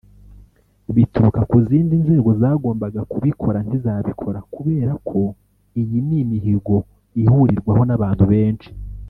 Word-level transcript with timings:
bituruka 0.95 1.41
ku 1.49 1.57
zindi 1.67 1.93
nzego 2.03 2.29
zagombaga 2.41 3.01
kubikora 3.11 3.57
ntizabikora 3.65 4.39
kubera 4.53 4.93
ko 5.09 5.21
iyi 5.81 5.97
ni 6.07 6.17
imihigo 6.23 6.75
ihurirwaho 7.21 7.81
n’abantu 7.85 8.23
benshi” 8.33 8.69